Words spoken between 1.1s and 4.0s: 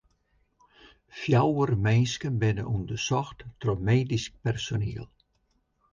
Fjouwer minsken binne ûndersocht troch